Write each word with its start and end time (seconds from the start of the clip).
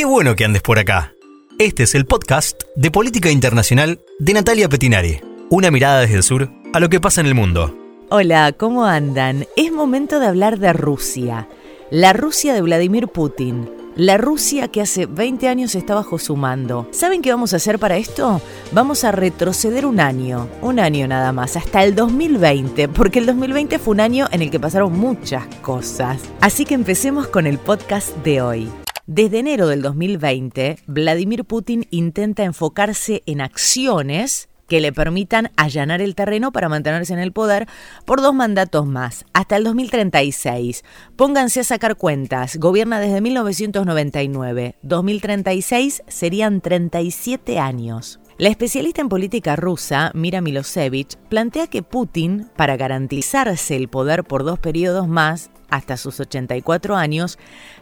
Qué 0.00 0.06
bueno 0.06 0.34
que 0.34 0.46
andes 0.46 0.62
por 0.62 0.78
acá. 0.78 1.12
Este 1.58 1.82
es 1.82 1.94
el 1.94 2.06
podcast 2.06 2.62
de 2.74 2.90
Política 2.90 3.30
Internacional 3.30 4.00
de 4.18 4.32
Natalia 4.32 4.66
Petinari. 4.66 5.20
Una 5.50 5.70
mirada 5.70 6.00
desde 6.00 6.16
el 6.16 6.22
sur 6.22 6.50
a 6.72 6.80
lo 6.80 6.88
que 6.88 7.00
pasa 7.00 7.20
en 7.20 7.26
el 7.26 7.34
mundo. 7.34 7.76
Hola, 8.08 8.52
¿cómo 8.52 8.86
andan? 8.86 9.46
Es 9.58 9.70
momento 9.70 10.18
de 10.18 10.24
hablar 10.24 10.58
de 10.58 10.72
Rusia. 10.72 11.48
La 11.90 12.14
Rusia 12.14 12.54
de 12.54 12.62
Vladimir 12.62 13.08
Putin. 13.08 13.70
La 13.94 14.16
Rusia 14.16 14.68
que 14.68 14.80
hace 14.80 15.04
20 15.04 15.48
años 15.48 15.74
está 15.74 15.94
bajo 15.94 16.18
su 16.18 16.34
mando. 16.34 16.88
¿Saben 16.92 17.20
qué 17.20 17.30
vamos 17.30 17.52
a 17.52 17.56
hacer 17.56 17.78
para 17.78 17.98
esto? 17.98 18.40
Vamos 18.72 19.04
a 19.04 19.12
retroceder 19.12 19.84
un 19.84 20.00
año, 20.00 20.48
un 20.62 20.80
año 20.80 21.06
nada 21.08 21.32
más, 21.32 21.58
hasta 21.58 21.84
el 21.84 21.94
2020, 21.94 22.88
porque 22.88 23.18
el 23.18 23.26
2020 23.26 23.78
fue 23.78 23.92
un 23.92 24.00
año 24.00 24.28
en 24.32 24.40
el 24.40 24.50
que 24.50 24.60
pasaron 24.60 24.98
muchas 24.98 25.44
cosas. 25.56 26.22
Así 26.40 26.64
que 26.64 26.72
empecemos 26.72 27.26
con 27.28 27.46
el 27.46 27.58
podcast 27.58 28.16
de 28.24 28.40
hoy. 28.40 28.70
Desde 29.12 29.40
enero 29.40 29.66
del 29.66 29.82
2020, 29.82 30.78
Vladimir 30.86 31.44
Putin 31.44 31.84
intenta 31.90 32.44
enfocarse 32.44 33.24
en 33.26 33.40
acciones 33.40 34.48
que 34.68 34.80
le 34.80 34.92
permitan 34.92 35.50
allanar 35.56 36.00
el 36.00 36.14
terreno 36.14 36.52
para 36.52 36.68
mantenerse 36.68 37.12
en 37.12 37.18
el 37.18 37.32
poder 37.32 37.66
por 38.04 38.20
dos 38.20 38.32
mandatos 38.32 38.86
más, 38.86 39.24
hasta 39.32 39.56
el 39.56 39.64
2036. 39.64 40.84
Pónganse 41.16 41.58
a 41.58 41.64
sacar 41.64 41.96
cuentas, 41.96 42.56
gobierna 42.58 43.00
desde 43.00 43.20
1999, 43.20 44.76
2036 44.82 46.04
serían 46.06 46.60
37 46.60 47.58
años. 47.58 48.19
La 48.40 48.48
especialista 48.48 49.02
en 49.02 49.10
política 49.10 49.54
rusa, 49.54 50.12
Mira 50.14 50.40
Milosevich, 50.40 51.18
plantea 51.28 51.66
que 51.66 51.82
Putin, 51.82 52.48
para 52.56 52.78
garantizarse 52.78 53.76
el 53.76 53.88
poder 53.88 54.24
por 54.24 54.44
dos 54.44 54.58
periodos 54.58 55.06
más, 55.06 55.50
hasta 55.68 55.98
sus 55.98 56.20
84 56.20 56.96
años, 56.96 57.38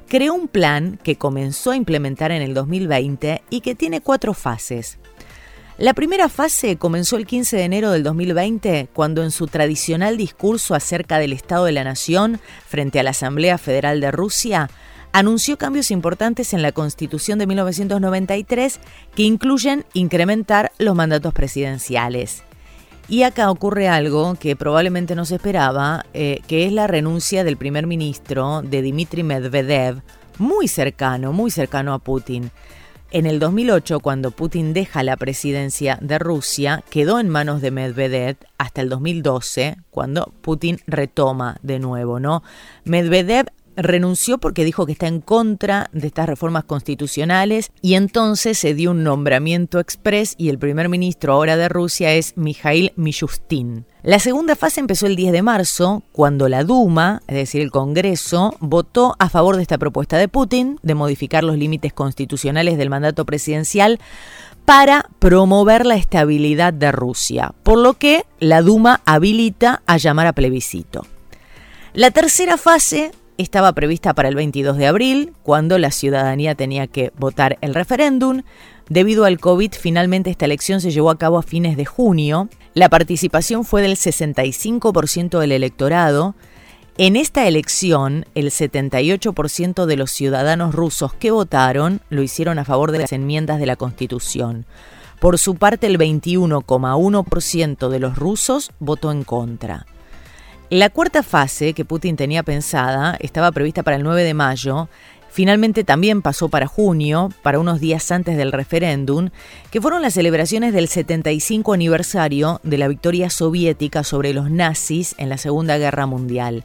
creó 0.08 0.34
un 0.34 0.48
plan 0.48 0.98
que 1.04 1.14
comenzó 1.14 1.70
a 1.70 1.76
implementar 1.76 2.32
en 2.32 2.42
el 2.42 2.54
2020 2.54 3.42
y 3.50 3.60
que 3.60 3.76
tiene 3.76 4.00
cuatro 4.00 4.34
fases. 4.34 4.98
La 5.76 5.94
primera 5.94 6.28
fase 6.28 6.76
comenzó 6.76 7.18
el 7.18 7.26
15 7.28 7.56
de 7.56 7.62
enero 7.62 7.92
del 7.92 8.02
2020, 8.02 8.88
cuando 8.92 9.22
en 9.22 9.30
su 9.30 9.46
tradicional 9.46 10.16
discurso 10.16 10.74
acerca 10.74 11.20
del 11.20 11.34
Estado 11.34 11.66
de 11.66 11.72
la 11.72 11.84
Nación 11.84 12.40
frente 12.66 12.98
a 12.98 13.04
la 13.04 13.10
Asamblea 13.10 13.58
Federal 13.58 14.00
de 14.00 14.10
Rusia, 14.10 14.68
anunció 15.12 15.58
cambios 15.58 15.90
importantes 15.90 16.52
en 16.52 16.62
la 16.62 16.72
Constitución 16.72 17.38
de 17.38 17.46
1993 17.46 18.80
que 19.14 19.22
incluyen 19.22 19.84
incrementar 19.92 20.72
los 20.78 20.94
mandatos 20.94 21.32
presidenciales. 21.34 22.42
Y 23.08 23.22
acá 23.22 23.50
ocurre 23.50 23.88
algo 23.88 24.34
que 24.34 24.54
probablemente 24.54 25.14
no 25.14 25.24
se 25.24 25.36
esperaba, 25.36 26.04
eh, 26.12 26.40
que 26.46 26.66
es 26.66 26.72
la 26.72 26.86
renuncia 26.86 27.42
del 27.42 27.56
primer 27.56 27.86
ministro 27.86 28.60
de 28.60 28.82
Dmitry 28.82 29.22
Medvedev, 29.22 30.02
muy 30.38 30.68
cercano, 30.68 31.32
muy 31.32 31.50
cercano 31.50 31.94
a 31.94 31.98
Putin. 31.98 32.50
En 33.10 33.24
el 33.24 33.38
2008, 33.38 34.00
cuando 34.00 34.30
Putin 34.30 34.74
deja 34.74 35.02
la 35.02 35.16
presidencia 35.16 35.98
de 36.02 36.18
Rusia, 36.18 36.84
quedó 36.90 37.18
en 37.18 37.30
manos 37.30 37.62
de 37.62 37.70
Medvedev 37.70 38.36
hasta 38.58 38.82
el 38.82 38.90
2012, 38.90 39.78
cuando 39.90 40.30
Putin 40.42 40.78
retoma 40.86 41.56
de 41.62 41.78
nuevo, 41.78 42.20
¿no? 42.20 42.42
Medvedev 42.84 43.46
renunció 43.78 44.38
porque 44.38 44.64
dijo 44.64 44.84
que 44.84 44.92
está 44.92 45.06
en 45.06 45.20
contra 45.20 45.88
de 45.92 46.08
estas 46.08 46.28
reformas 46.28 46.64
constitucionales 46.64 47.70
y 47.80 47.94
entonces 47.94 48.58
se 48.58 48.74
dio 48.74 48.90
un 48.90 49.04
nombramiento 49.04 49.78
express 49.78 50.34
y 50.36 50.48
el 50.48 50.58
primer 50.58 50.88
ministro 50.88 51.32
ahora 51.32 51.56
de 51.56 51.68
Rusia 51.68 52.12
es 52.12 52.36
Mikhail 52.36 52.92
Mishustin. 52.96 53.86
La 54.02 54.18
segunda 54.18 54.56
fase 54.56 54.80
empezó 54.80 55.06
el 55.06 55.16
10 55.16 55.32
de 55.32 55.42
marzo, 55.42 56.02
cuando 56.12 56.48
la 56.48 56.64
Duma, 56.64 57.22
es 57.26 57.34
decir, 57.34 57.62
el 57.62 57.70
Congreso, 57.70 58.56
votó 58.60 59.14
a 59.18 59.28
favor 59.28 59.56
de 59.56 59.62
esta 59.62 59.78
propuesta 59.78 60.18
de 60.18 60.28
Putin 60.28 60.78
de 60.82 60.94
modificar 60.94 61.44
los 61.44 61.56
límites 61.56 61.92
constitucionales 61.92 62.78
del 62.78 62.90
mandato 62.90 63.24
presidencial 63.24 64.00
para 64.64 65.08
promover 65.18 65.86
la 65.86 65.96
estabilidad 65.96 66.72
de 66.72 66.92
Rusia, 66.92 67.54
por 67.62 67.78
lo 67.78 67.94
que 67.94 68.24
la 68.38 68.60
Duma 68.60 69.00
habilita 69.04 69.82
a 69.86 69.96
llamar 69.96 70.26
a 70.26 70.32
plebiscito. 70.32 71.06
La 71.94 72.10
tercera 72.10 72.56
fase 72.56 73.12
estaba 73.38 73.72
prevista 73.72 74.14
para 74.14 74.28
el 74.28 74.34
22 74.34 74.76
de 74.76 74.86
abril, 74.86 75.32
cuando 75.42 75.78
la 75.78 75.90
ciudadanía 75.90 76.54
tenía 76.54 76.86
que 76.88 77.12
votar 77.16 77.56
el 77.60 77.74
referéndum. 77.74 78.42
Debido 78.88 79.24
al 79.24 79.38
COVID, 79.38 79.72
finalmente 79.78 80.30
esta 80.30 80.44
elección 80.44 80.80
se 80.80 80.90
llevó 80.90 81.10
a 81.10 81.18
cabo 81.18 81.38
a 81.38 81.42
fines 81.42 81.76
de 81.76 81.84
junio. 81.84 82.48
La 82.74 82.88
participación 82.88 83.64
fue 83.64 83.80
del 83.80 83.96
65% 83.96 85.38
del 85.38 85.52
electorado. 85.52 86.34
En 86.96 87.14
esta 87.14 87.46
elección, 87.46 88.26
el 88.34 88.50
78% 88.50 89.86
de 89.86 89.96
los 89.96 90.10
ciudadanos 90.10 90.74
rusos 90.74 91.14
que 91.14 91.30
votaron 91.30 92.00
lo 92.10 92.22
hicieron 92.22 92.58
a 92.58 92.64
favor 92.64 92.90
de 92.90 92.98
las 92.98 93.12
enmiendas 93.12 93.60
de 93.60 93.66
la 93.66 93.76
Constitución. 93.76 94.66
Por 95.20 95.38
su 95.38 95.54
parte, 95.54 95.86
el 95.86 95.96
21,1% 95.96 97.88
de 97.88 97.98
los 98.00 98.16
rusos 98.16 98.72
votó 98.80 99.12
en 99.12 99.22
contra. 99.22 99.86
La 100.70 100.90
cuarta 100.90 101.22
fase 101.22 101.72
que 101.72 101.86
Putin 101.86 102.16
tenía 102.16 102.42
pensada 102.42 103.16
estaba 103.20 103.52
prevista 103.52 103.82
para 103.82 103.96
el 103.96 104.02
9 104.02 104.22
de 104.22 104.34
mayo, 104.34 104.90
finalmente 105.30 105.82
también 105.82 106.20
pasó 106.20 106.50
para 106.50 106.66
junio, 106.66 107.30
para 107.42 107.58
unos 107.58 107.80
días 107.80 108.10
antes 108.12 108.36
del 108.36 108.52
referéndum, 108.52 109.30
que 109.70 109.80
fueron 109.80 110.02
las 110.02 110.12
celebraciones 110.12 110.74
del 110.74 110.88
75 110.88 111.72
aniversario 111.72 112.60
de 112.64 112.76
la 112.76 112.88
victoria 112.88 113.30
soviética 113.30 114.04
sobre 114.04 114.34
los 114.34 114.50
nazis 114.50 115.14
en 115.16 115.30
la 115.30 115.38
Segunda 115.38 115.78
Guerra 115.78 116.04
Mundial. 116.04 116.64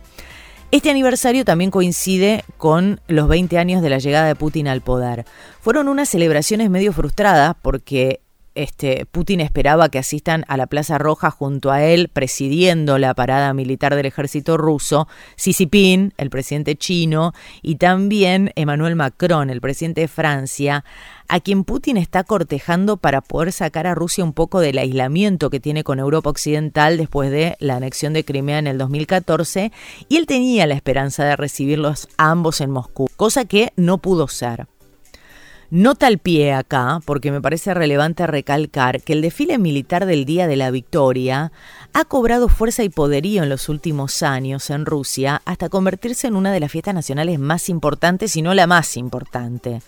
Este 0.71 0.89
aniversario 0.89 1.45
también 1.45 1.71
coincide 1.71 2.43
con 2.57 2.99
los 3.07 3.29
20 3.29 3.57
años 3.57 3.81
de 3.81 3.89
la 3.89 3.99
llegada 3.99 4.27
de 4.27 4.35
Putin 4.35 4.67
al 4.67 4.81
poder. 4.81 5.23
Fueron 5.61 5.87
unas 5.87 6.09
celebraciones 6.09 6.69
medio 6.69 6.91
frustradas 6.91 7.55
porque 7.61 8.19
este, 8.55 9.05
Putin 9.05 9.39
esperaba 9.39 9.89
que 9.89 9.99
asistan 9.99 10.45
a 10.47 10.57
la 10.57 10.67
Plaza 10.67 10.97
Roja 10.97 11.31
junto 11.31 11.71
a 11.71 11.83
él, 11.83 12.09
presidiendo 12.09 12.97
la 12.97 13.13
parada 13.13 13.53
militar 13.53 13.95
del 13.95 14.05
ejército 14.05 14.57
ruso, 14.57 15.07
Xi 15.37 15.53
Jinping, 15.53 16.13
el 16.17 16.29
presidente 16.29 16.75
chino, 16.75 17.33
y 17.61 17.75
también 17.75 18.51
Emmanuel 18.55 18.95
Macron, 18.95 19.49
el 19.49 19.61
presidente 19.61 20.01
de 20.01 20.07
Francia, 20.07 20.83
a 21.27 21.39
quien 21.39 21.63
Putin 21.63 21.97
está 21.97 22.23
cortejando 22.23 22.97
para 22.97 23.21
poder 23.21 23.51
sacar 23.51 23.87
a 23.87 23.95
Rusia 23.95 24.23
un 24.23 24.33
poco 24.33 24.59
del 24.59 24.77
aislamiento 24.77 25.49
que 25.49 25.59
tiene 25.59 25.83
con 25.83 25.99
Europa 25.99 26.29
Occidental 26.29 26.97
después 26.97 27.31
de 27.31 27.55
la 27.59 27.77
anexión 27.77 28.13
de 28.13 28.25
Crimea 28.25 28.59
en 28.59 28.67
el 28.67 28.77
2014, 28.77 29.71
y 30.09 30.17
él 30.17 30.27
tenía 30.27 30.67
la 30.67 30.75
esperanza 30.75 31.23
de 31.25 31.35
recibirlos 31.35 32.07
ambos 32.17 32.61
en 32.61 32.71
Moscú, 32.71 33.09
cosa 33.15 33.45
que 33.45 33.73
no 33.75 33.97
pudo 33.97 34.27
ser. 34.27 34.67
Nota 35.75 36.05
al 36.05 36.19
pie 36.19 36.53
acá, 36.53 36.99
porque 37.03 37.31
me 37.31 37.41
parece 37.41 37.73
relevante 37.73 38.27
recalcar 38.27 39.01
que 39.01 39.13
el 39.13 39.23
desfile 39.23 39.57
militar 39.57 40.05
del 40.05 40.23
Día 40.23 40.45
de 40.45 40.55
la 40.55 40.69
Victoria 40.69 41.51
ha 41.93 42.05
cobrado 42.05 42.47
fuerza 42.47 42.83
y 42.83 42.89
poderío 42.89 43.41
en 43.41 43.49
los 43.49 43.69
últimos 43.69 44.21
años 44.21 44.69
en 44.69 44.85
Rusia 44.85 45.41
hasta 45.45 45.69
convertirse 45.69 46.27
en 46.27 46.35
una 46.35 46.51
de 46.51 46.59
las 46.59 46.71
fiestas 46.71 46.93
nacionales 46.93 47.39
más 47.39 47.69
importantes, 47.69 48.33
si 48.33 48.43
no 48.43 48.53
la 48.53 48.67
más 48.67 48.97
importante. 48.97 49.81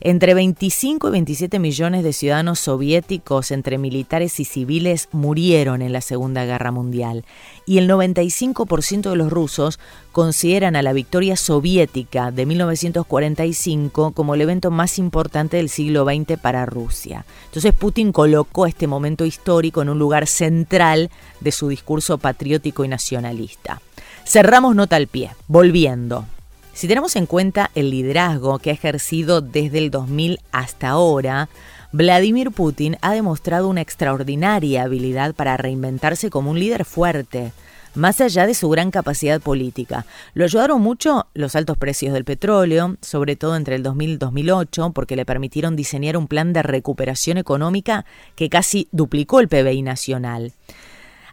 Entre 0.00 0.34
25 0.34 1.08
y 1.08 1.10
27 1.10 1.58
millones 1.58 2.04
de 2.04 2.12
ciudadanos 2.12 2.60
soviéticos, 2.60 3.50
entre 3.50 3.78
militares 3.78 4.38
y 4.40 4.44
civiles, 4.44 5.08
murieron 5.12 5.80
en 5.80 5.92
la 5.92 6.00
Segunda 6.00 6.44
Guerra 6.44 6.70
Mundial. 6.70 7.24
Y 7.64 7.78
el 7.78 7.88
95% 7.88 9.10
de 9.10 9.16
los 9.16 9.30
rusos 9.30 9.80
consideran 10.12 10.76
a 10.76 10.82
la 10.82 10.92
victoria 10.92 11.36
soviética 11.36 12.30
de 12.30 12.46
1945 12.46 14.12
como 14.12 14.34
el 14.34 14.40
evento 14.42 14.70
más 14.70 14.98
importante 14.98 15.56
del 15.56 15.68
siglo 15.68 16.04
XX 16.04 16.38
para 16.38 16.66
Rusia. 16.66 17.24
Entonces 17.46 17.72
Putin 17.72 18.12
colocó 18.12 18.66
este 18.66 18.86
momento 18.86 19.24
histórico 19.24 19.82
en 19.82 19.88
un 19.88 19.98
lugar 19.98 20.26
central 20.26 21.10
de 21.40 21.52
su 21.52 21.68
discurso 21.68 22.18
patriótico 22.18 22.84
y 22.84 22.88
nacionalista. 22.88 23.80
Cerramos 24.24 24.74
nota 24.74 24.96
al 24.96 25.06
pie, 25.06 25.30
volviendo. 25.48 26.26
Si 26.76 26.88
tenemos 26.88 27.16
en 27.16 27.24
cuenta 27.24 27.70
el 27.74 27.88
liderazgo 27.88 28.58
que 28.58 28.68
ha 28.68 28.74
ejercido 28.74 29.40
desde 29.40 29.78
el 29.78 29.90
2000 29.90 30.40
hasta 30.52 30.90
ahora, 30.90 31.48
Vladimir 31.90 32.50
Putin 32.50 32.98
ha 33.00 33.14
demostrado 33.14 33.68
una 33.68 33.80
extraordinaria 33.80 34.82
habilidad 34.82 35.34
para 35.34 35.56
reinventarse 35.56 36.28
como 36.28 36.50
un 36.50 36.60
líder 36.60 36.84
fuerte, 36.84 37.52
más 37.94 38.20
allá 38.20 38.46
de 38.46 38.52
su 38.52 38.68
gran 38.68 38.90
capacidad 38.90 39.40
política. 39.40 40.04
Lo 40.34 40.44
ayudaron 40.44 40.82
mucho 40.82 41.26
los 41.32 41.56
altos 41.56 41.78
precios 41.78 42.12
del 42.12 42.26
petróleo, 42.26 42.98
sobre 43.00 43.36
todo 43.36 43.56
entre 43.56 43.76
el 43.76 43.82
2000 43.82 44.10
y 44.10 44.16
2008, 44.18 44.90
porque 44.90 45.16
le 45.16 45.24
permitieron 45.24 45.76
diseñar 45.76 46.18
un 46.18 46.28
plan 46.28 46.52
de 46.52 46.62
recuperación 46.62 47.38
económica 47.38 48.04
que 48.34 48.50
casi 48.50 48.86
duplicó 48.92 49.40
el 49.40 49.48
PBI 49.48 49.80
nacional. 49.80 50.52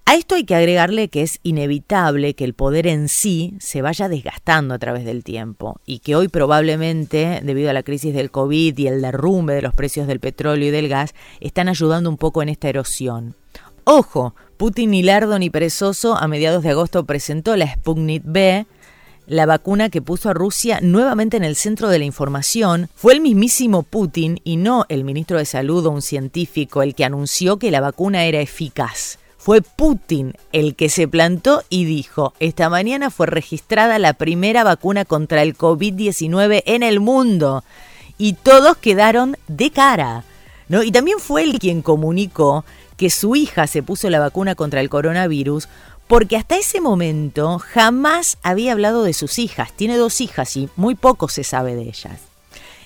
A 0.06 0.16
esto 0.16 0.36
hay 0.36 0.44
que 0.44 0.56
agregarle 0.56 1.08
que 1.08 1.22
es 1.22 1.40
inevitable 1.44 2.34
que 2.34 2.44
el 2.44 2.54
poder 2.54 2.88
en 2.88 3.08
sí 3.08 3.56
se 3.60 3.82
vaya 3.82 4.10
desgastando 4.10 4.74
a 4.74 4.80
través 4.80 5.06
del 5.06 5.24
tiempo 5.24 5.80
y 5.86 6.00
que 6.00 6.16
hoy 6.16 6.28
probablemente, 6.28 7.40
debido 7.42 7.70
a 7.70 7.74
la 7.74 7.84
crisis 7.84 8.14
del 8.14 8.30
COVID 8.30 8.78
y 8.78 8.88
el 8.88 9.02
derrumbe 9.02 9.56
de 9.56 9.62
los 9.62 9.74
precios 9.74 10.06
del 10.06 10.20
petróleo 10.20 10.68
y 10.68 10.72
del 10.72 10.90
gas, 10.90 11.16
están 11.40 11.70
ayudando 11.70 12.10
un 12.10 12.18
poco 12.18 12.42
en 12.44 12.50
esta 12.50 12.68
erosión. 12.68 13.36
Ojo, 13.86 14.36
Putin 14.58 14.92
ni 14.92 15.04
lerdo 15.04 15.40
ni 15.40 15.50
perezoso 15.50 16.16
a 16.16 16.28
mediados 16.28 16.64
de 16.64 16.72
agosto 16.72 17.06
presentó 17.06 17.56
la 17.56 17.74
Sputnik 17.74 18.24
B, 18.26 18.66
la 19.26 19.46
vacuna 19.46 19.90
que 19.90 20.02
puso 20.02 20.30
a 20.30 20.34
Rusia 20.34 20.80
nuevamente 20.82 21.38
en 21.38 21.46
el 21.46 21.56
centro 21.56 21.88
de 21.88 21.98
la 21.98 22.04
información 22.04 22.90
fue 22.94 23.14
el 23.14 23.22
mismísimo 23.22 23.84
Putin 23.84 24.42
y 24.44 24.58
no 24.58 24.86
el 24.90 25.06
ministro 25.06 25.38
de 25.38 25.46
Salud 25.46 25.86
o 25.86 25.92
un 25.92 26.02
científico 26.02 26.84
el 26.84 26.94
que 26.94 27.06
anunció 27.06 27.58
que 27.58 27.72
la 27.72 27.80
vacuna 27.80 28.26
era 28.26 28.42
eficaz. 28.42 29.20
Fue 29.44 29.62
Putin 29.62 30.36
el 30.54 30.74
que 30.74 30.88
se 30.88 31.06
plantó 31.06 31.64
y 31.68 31.84
dijo, 31.84 32.34
esta 32.40 32.70
mañana 32.70 33.10
fue 33.10 33.28
registrada 33.28 34.00
la 34.00 34.14
primera 34.14 34.64
vacuna 34.64 35.04
contra 35.04 35.42
el 35.42 35.58
COVID-19 35.58 36.64
en 36.66 36.82
el 36.82 37.02
mundo. 37.02 37.66
Y 38.18 38.36
todos 38.36 38.78
quedaron 38.78 39.36
de 39.50 39.70
cara. 39.70 40.24
¿no? 40.70 40.82
Y 40.82 40.94
también 40.94 41.20
fue 41.20 41.44
él 41.44 41.60
quien 41.60 41.82
comunicó 41.82 42.64
que 42.96 43.10
su 43.10 43.36
hija 43.36 43.68
se 43.68 43.84
puso 43.84 44.10
la 44.10 44.22
vacuna 44.22 44.56
contra 44.56 44.80
el 44.80 44.88
coronavirus 44.88 45.68
porque 46.08 46.38
hasta 46.38 46.56
ese 46.56 46.80
momento 46.80 47.60
jamás 47.60 48.38
había 48.44 48.72
hablado 48.72 49.04
de 49.04 49.12
sus 49.12 49.40
hijas. 49.40 49.74
Tiene 49.74 49.98
dos 49.98 50.22
hijas 50.22 50.56
y 50.56 50.70
muy 50.78 50.96
poco 50.96 51.28
se 51.28 51.44
sabe 51.44 51.76
de 51.76 51.82
ellas. 51.82 52.33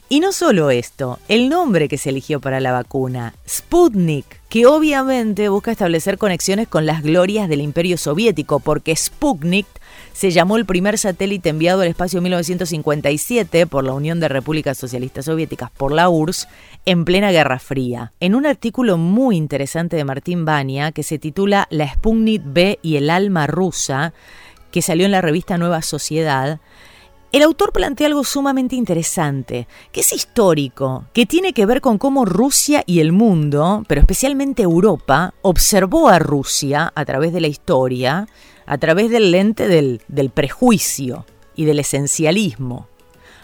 Y 0.09 0.21
no 0.21 0.31
solo 0.31 0.69
esto, 0.69 1.19
el 1.27 1.49
nombre 1.49 1.89
que 1.89 1.97
se 1.97 2.11
eligió 2.11 2.39
para 2.39 2.61
la 2.61 2.71
vacuna, 2.71 3.33
Sputnik, 3.45 4.39
que 4.47 4.65
obviamente 4.65 5.49
busca 5.49 5.69
establecer 5.71 6.17
conexiones 6.17 6.69
con 6.69 6.85
las 6.85 7.03
glorias 7.03 7.49
del 7.49 7.59
imperio 7.59 7.97
soviético, 7.97 8.61
porque 8.61 8.95
Sputnik 8.95 9.67
se 10.13 10.31
llamó 10.31 10.55
el 10.55 10.65
primer 10.65 10.97
satélite 10.97 11.49
enviado 11.49 11.81
al 11.81 11.89
espacio 11.89 12.19
en 12.19 12.23
1957 12.23 13.67
por 13.67 13.83
la 13.83 13.91
Unión 13.91 14.21
de 14.21 14.29
Repúblicas 14.29 14.77
Socialistas 14.77 15.25
Soviéticas, 15.25 15.71
por 15.71 15.91
la 15.91 16.07
URSS, 16.07 16.47
en 16.85 17.03
plena 17.03 17.31
Guerra 17.31 17.59
Fría. 17.59 18.13
En 18.21 18.33
un 18.33 18.45
artículo 18.45 18.97
muy 18.97 19.35
interesante 19.35 19.97
de 19.97 20.05
Martín 20.05 20.45
Bania, 20.45 20.93
que 20.93 21.03
se 21.03 21.19
titula 21.19 21.67
La 21.69 21.93
Sputnik 21.93 22.43
B 22.45 22.79
y 22.81 22.95
el 22.95 23.09
alma 23.09 23.45
rusa, 23.45 24.13
que 24.71 24.81
salió 24.81 25.05
en 25.05 25.11
la 25.11 25.21
revista 25.21 25.57
Nueva 25.57 25.81
Sociedad, 25.81 26.61
el 27.33 27.43
autor 27.43 27.73
plantea 27.73 28.07
algo 28.07 28.23
sumamente 28.23 28.75
interesante, 28.75 29.67
que 29.91 29.99
es 29.99 30.13
histórico, 30.13 31.05
que 31.13 31.25
tiene 31.25 31.53
que 31.53 31.65
ver 31.65 31.81
con 31.81 31.97
cómo 31.97 32.23
Rusia 32.23 32.83
y 32.85 32.99
el 33.01 33.11
mundo, 33.11 33.83
pero 33.87 33.99
especialmente 34.01 34.63
Europa, 34.63 35.33
observó 35.41 36.07
a 36.07 36.19
Rusia 36.19 36.91
a 36.95 37.05
través 37.05 37.33
de 37.33 37.41
la 37.41 37.47
historia, 37.47 38.27
a 38.65 38.77
través 38.77 39.09
del 39.09 39.31
lente 39.31 39.67
del, 39.67 40.01
prejuicio 40.33 41.25
y 41.55 41.65
del 41.65 41.79
esencialismo. 41.79 42.87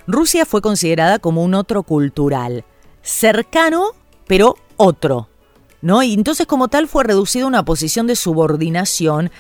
Rusia 0.07 0.45
fue 0.45 0.61
considerada 0.61 1.19
como 1.19 1.43
un 1.43 1.53
otro 1.53 1.83
cultural, 1.83 2.63
cercano, 3.01 3.91
pero 4.27 4.55
otro. 4.77 5.27
¿No? 5.83 6.01
Y 6.01 6.13
entonces 6.13 6.47
como 6.47 6.69
tal 6.69 6.87
fue 6.87 7.03
reducido 7.03 7.45
a 7.45 7.49
una 7.49 7.65
posición 7.65 8.07
de 8.07 8.15
subordinación 8.15 9.31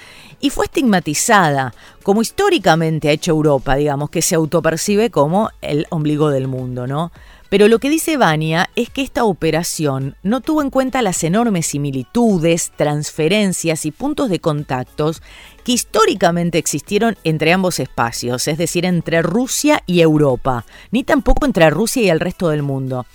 y 0.41 0.49
fue 0.49 0.65
estigmatizada, 0.65 1.73
como 2.03 2.21
históricamente 2.21 3.07
ha 3.07 3.13
hecho 3.13 3.31
Europa, 3.31 3.75
digamos, 3.75 4.09
que 4.09 4.21
se 4.21 4.35
autopercibe 4.35 5.09
como 5.09 5.51
el 5.61 5.87
ombligo 5.89 6.31
del 6.31 6.49
mundo, 6.49 6.85
¿no? 6.85 7.13
Pero 7.53 7.67
lo 7.67 7.77
que 7.77 7.91
dice 7.91 8.17
Vania 8.17 8.71
es 8.75 8.89
que 8.89 9.03
esta 9.03 9.25
operación 9.25 10.15
no 10.23 10.41
tuvo 10.41 10.63
en 10.63 10.71
cuenta 10.71 11.03
las 11.03 11.23
enormes 11.23 11.67
similitudes, 11.67 12.71
transferencias 12.75 13.85
y 13.85 13.91
puntos 13.91 14.29
de 14.29 14.39
contactos 14.39 15.21
que 15.63 15.73
históricamente 15.73 16.57
existieron 16.57 17.15
entre 17.23 17.53
ambos 17.53 17.79
espacios, 17.79 18.47
es 18.47 18.57
decir, 18.57 18.85
entre 18.85 19.21
Rusia 19.21 19.83
y 19.85 20.01
Europa, 20.01 20.65
ni 20.89 21.03
tampoco 21.03 21.45
entre 21.45 21.69
Rusia 21.69 22.01
y 22.01 22.09
el 22.09 22.19
resto 22.19 22.49
del 22.49 22.63
mundo. 22.63 23.05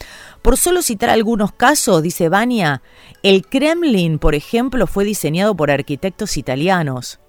Por 0.48 0.56
solo 0.56 0.80
citar 0.80 1.10
algunos 1.10 1.52
casos, 1.52 2.02
dice 2.02 2.30
Vania, 2.30 2.80
el 3.22 3.44
Kremlin, 3.46 4.18
por 4.18 4.34
ejemplo, 4.34 4.86
fue 4.86 5.04
diseñado 5.04 5.54
por 5.54 5.70
arquitectos 5.70 6.38
italianos. 6.38 7.20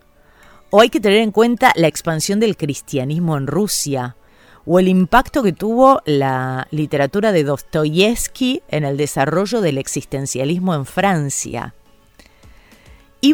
O 0.69 0.80
hay 0.80 0.89
que 0.89 1.01
tener 1.01 1.18
en 1.18 1.33
cuenta 1.33 1.74
la 1.75 1.88
expansión 1.88 2.39
del 2.39 2.56
cristianismo 2.56 3.36
en 3.36 3.48
Rusia, 3.48 4.16
o 4.66 4.80
el 4.80 4.88
impacto 4.88 5.44
que 5.44 5.51
tuvo 5.51 6.01
la 6.06 6.69
literatura 6.71 7.33
de 7.33 7.44
Dostoyevsky 7.44 8.62
en 8.69 8.86
el 8.86 8.95
desarrollo 8.95 9.60
del 9.60 9.80
existencialismo 9.80 10.74
en 10.74 10.86
Francia. 10.86 11.75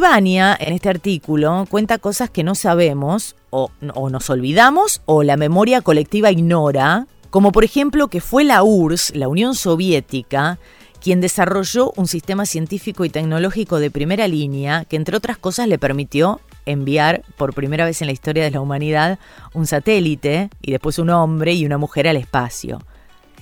Vania, 0.02 0.58
en 0.60 0.74
este 0.74 0.90
artículo, 0.90 1.68
cuenta 1.70 2.00
cosas 2.00 2.32
que 2.32 2.44
no 2.44 2.56
sabemos, 2.56 3.36
o 3.52 3.70
nos 3.82 4.30
olvidamos, 4.32 5.04
o 5.06 5.22
la 5.22 5.38
memoria 5.38 5.82
colectiva 5.82 6.32
ignora, 6.32 7.06
como 7.36 7.52
por 7.52 7.66
ejemplo 7.66 8.08
que 8.08 8.22
fue 8.22 8.46
la 8.46 8.64
URSS, 8.64 9.14
la 9.14 9.28
Unión 9.28 9.56
Soviética, 9.56 10.58
quien 11.02 11.20
desarrolló 11.20 11.92
un 11.98 12.08
sistema 12.08 12.46
científico 12.46 13.04
y 13.04 13.10
tecnológico 13.10 13.80
de 13.80 13.92
primera 13.92 14.30
línea 14.30 14.86
que 14.86 14.96
entre 14.96 15.18
otras 15.18 15.38
cosas 15.38 15.68
le 15.68 15.78
permitió 15.78 16.40
enviar 16.66 17.24
por 17.36 17.54
primera 17.54 17.84
vez 17.84 18.02
en 18.02 18.08
la 18.08 18.14
historia 18.14 18.46
de 18.46 18.52
la 18.52 18.62
humanidad 18.62 19.20
un 19.54 19.68
satélite 19.68 20.50
y 20.62 20.72
después 20.72 20.98
un 20.98 21.10
hombre 21.10 21.52
y 21.52 21.66
una 21.66 21.78
mujer 21.78 22.08
al 22.08 22.16
espacio. 22.16 22.80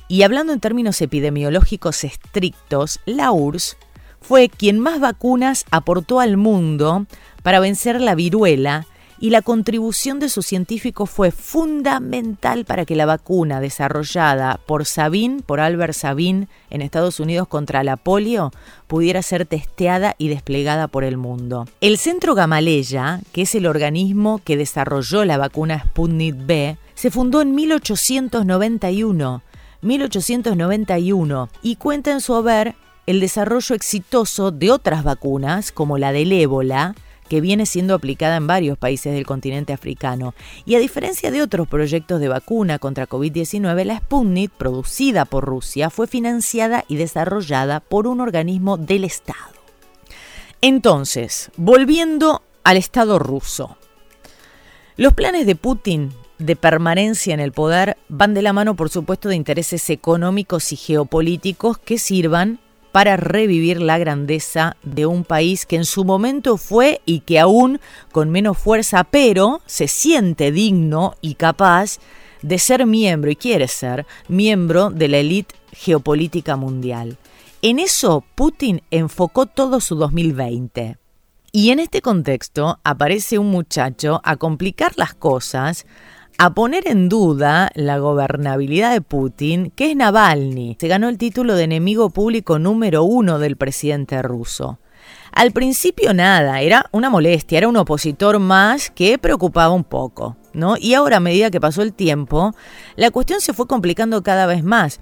Y 0.08 0.24
hablando 0.24 0.54
en 0.54 0.60
términos 0.60 1.00
epidemiológicos 1.00 2.04
estrictos, 2.04 3.00
la 3.06 3.32
URSS 3.32 3.78
fue 4.22 4.50
quien 4.50 4.80
más 4.80 5.00
vacunas 5.00 5.66
aportó 5.70 6.20
al 6.20 6.36
mundo 6.36 7.06
para 7.44 7.60
vencer 7.60 8.02
la 8.02 8.16
viruela 8.16 8.88
y 9.24 9.30
la 9.30 9.42
contribución 9.42 10.20
de 10.20 10.28
sus 10.28 10.46
científicos 10.46 11.10
fue 11.10 11.32
fundamental 11.32 12.66
para 12.66 12.84
que 12.84 12.98
la 12.98 13.06
vacuna 13.06 13.62
desarrollada 13.62 14.60
por 14.66 14.84
Sabin, 14.84 15.42
por 15.42 15.62
Albert 15.62 15.94
Sabin, 15.94 16.50
en 16.70 16.82
Estados 16.82 17.22
Unidos 17.22 17.48
contra 17.48 17.86
la 17.86 17.96
polio, 17.96 18.52
pudiera 18.86 19.22
ser 19.22 19.46
testeada 19.46 20.14
y 20.18 20.28
desplegada 20.28 20.90
por 20.90 21.06
el 21.06 21.16
mundo. 21.16 21.70
El 21.80 21.98
Centro 22.00 22.36
Gamaleya, 22.36 23.22
que 23.32 23.44
es 23.44 23.56
el 23.56 23.66
organismo 23.66 24.42
que 24.44 24.58
desarrolló 24.58 25.24
la 25.24 25.38
vacuna 25.38 25.86
Sputnik 25.86 26.36
B, 26.46 26.76
se 26.94 27.10
fundó 27.10 27.42
en 27.42 27.56
1891. 27.56 29.42
1891 29.84 31.50
y 31.62 31.78
cuenta 31.78 32.12
en 32.12 32.20
su 32.20 32.36
haber 32.36 32.76
el 33.06 33.22
desarrollo 33.22 33.74
exitoso 33.74 34.52
de 34.52 34.70
otras 34.70 35.06
vacunas 35.06 35.72
como 35.72 35.98
la 35.98 36.12
del 36.12 36.34
ébola, 36.34 36.94
que 37.34 37.42
viene 37.42 37.66
siendo 37.66 37.96
aplicada 37.96 38.36
en 38.36 38.46
varios 38.46 38.78
países 38.78 39.12
del 39.12 39.26
continente 39.26 39.74
africano. 39.74 40.36
Y 40.66 40.76
a 40.76 40.80
diferencia 40.80 41.32
de 41.32 41.42
otros 41.42 41.68
proyectos 41.68 42.20
de 42.20 42.28
vacuna 42.28 42.78
contra 42.78 43.10
COVID-19, 43.10 43.86
la 43.86 43.98
Sputnik, 43.98 44.52
producida 44.52 45.26
por 45.26 45.44
Rusia, 45.44 45.90
fue 45.90 46.06
financiada 46.06 46.86
y 46.88 46.96
desarrollada 46.98 47.80
por 47.80 48.06
un 48.06 48.22
organismo 48.22 48.78
del 48.78 49.04
Estado. 49.04 49.50
Entonces, 50.62 51.50
volviendo 51.58 52.44
al 52.64 52.78
Estado 52.78 53.18
ruso. 53.18 53.78
Los 54.96 55.16
planes 55.16 55.48
de 55.48 55.56
Putin 55.56 56.12
de 56.38 56.56
permanencia 56.56 57.34
en 57.34 57.40
el 57.40 57.52
poder 57.52 57.98
van 58.10 58.36
de 58.36 58.44
la 58.44 58.54
mano, 58.54 58.76
por 58.76 58.92
supuesto, 58.92 59.28
de 59.28 59.36
intereses 59.36 59.90
económicos 59.90 60.72
y 60.72 60.76
geopolíticos 60.76 61.80
que 61.80 61.98
sirvan 61.98 62.60
para 62.94 63.18
revivir 63.18 63.82
la 63.82 63.98
grandeza 63.98 64.78
de 64.84 65.08
un 65.08 65.24
país 65.24 65.66
que 65.66 65.78
en 65.78 65.84
su 65.84 66.06
momento 66.06 66.58
fue 66.58 67.02
y 67.06 67.22
que 67.22 67.40
aún 67.40 67.82
con 68.12 68.30
menos 68.30 68.60
fuerza, 68.60 69.04
pero 69.04 69.62
se 69.66 69.88
siente 69.88 70.52
digno 70.52 71.16
y 71.20 71.34
capaz 71.34 71.98
de 72.44 72.60
ser 72.60 72.86
miembro 72.86 73.32
y 73.32 73.36
quiere 73.36 73.68
ser 73.68 74.06
miembro 74.28 74.92
de 74.92 75.08
la 75.08 75.18
élite 75.18 75.56
geopolítica 75.72 76.56
mundial. 76.56 77.18
En 77.64 77.80
eso 77.80 78.24
Putin 78.36 78.84
enfocó 78.92 79.48
todo 79.48 79.82
su 79.82 79.96
2020. 79.96 80.98
Y 81.52 81.72
en 81.72 81.80
este 81.80 82.04
contexto 82.04 82.80
aparece 82.84 83.40
un 83.40 83.50
muchacho 83.50 84.22
a 84.24 84.36
complicar 84.36 84.94
las 84.98 85.16
cosas, 85.16 85.88
a 86.38 86.54
poner 86.54 86.88
en 86.88 87.10
duda 87.10 87.72
la 87.76 87.98
gobernabilidad 88.00 88.94
de 88.94 89.02
Putin, 89.02 89.72
que 89.76 89.92
es 89.92 89.96
Navalny. 89.96 90.78
Se 90.80 90.88
ganó 90.88 91.10
el 91.10 91.18
título 91.18 91.56
de 91.56 91.64
enemigo 91.64 92.10
público 92.10 92.60
número 92.60 93.04
uno 93.04 93.40
del 93.40 93.58
presidente 93.58 94.22
ruso. 94.22 94.80
Al 95.32 95.52
principio 95.52 96.14
nada, 96.14 96.62
era 96.62 96.86
una 96.92 97.10
molestia, 97.10 97.58
era 97.58 97.68
un 97.68 97.78
opositor 97.78 98.40
más 98.40 98.92
que 98.92 99.18
preocupaba 99.18 99.74
un 99.74 99.84
poco, 99.84 100.38
¿no? 100.54 100.76
Y 100.80 100.94
ahora 100.94 101.18
a 101.18 101.20
medida 101.20 101.50
que 101.50 101.60
pasó 101.60 101.82
el 101.82 101.94
tiempo, 101.94 102.54
la 102.96 103.10
cuestión 103.10 103.42
se 103.42 103.54
fue 103.54 103.68
complicando 103.68 104.22
cada 104.22 104.46
vez 104.46 104.64
más. 104.64 105.00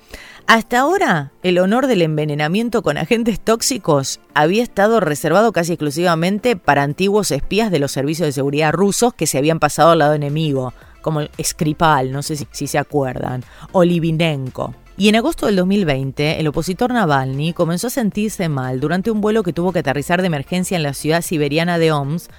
Hasta 0.47 0.79
ahora, 0.79 1.33
el 1.43 1.59
honor 1.59 1.87
del 1.87 2.01
envenenamiento 2.01 2.81
con 2.81 2.97
agentes 2.97 3.41
tóxicos 3.41 4.21
había 4.33 4.63
estado 4.63 5.01
reservado 5.01 5.51
casi 5.51 5.73
exclusivamente 5.73 6.55
para 6.55 6.83
antiguos 6.83 7.31
espías 7.31 7.69
de 7.69 7.79
los 7.79 7.91
servicios 7.91 8.27
de 8.27 8.33
seguridad 8.33 8.71
rusos 8.71 9.13
que 9.13 9.27
se 9.27 9.37
habían 9.37 9.59
pasado 9.59 9.91
al 9.91 9.99
lado 9.99 10.13
enemigo 10.13 10.73
como 11.01 11.21
Skripal, 11.41 12.11
no 12.11 12.23
sé 12.23 12.35
si, 12.51 12.67
se 12.67 12.77
acuerdan, 12.77 13.43
o 13.71 13.83
Livinenko. 13.83 14.75
Y 14.97 15.09
en 15.09 15.15
agosto 15.15 15.47
del 15.47 15.55
2020, 15.55 16.39
el 16.39 16.47
opositor 16.47 16.93
Navalny 16.93 17.53
comenzó 17.53 17.87
a 17.87 17.91
sentirse 17.91 18.49
mal 18.49 18.79
durante 18.79 19.09
un 19.09 19.21
vuelo 19.21 19.43
que 19.43 19.53
tuvo 19.53 19.71
que 19.71 19.79
aterrizar 19.79 20.21
de 20.21 20.27
emergencia 20.27 20.77
en 20.77 20.83
la 20.83 20.93
ciudad 20.93 21.21
siberiana 21.21 21.79
de 21.79 21.91
Omsk, 21.91 22.29